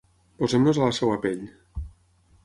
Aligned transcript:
Posem-nos 0.43 0.79
a 0.79 0.87
la 0.91 0.95
seva 0.99 1.17
pell. 1.25 1.43